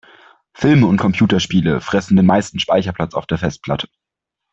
[0.55, 3.87] Filme und Computerspiele fressen den meisten Speicherplatz auf der Festplatte.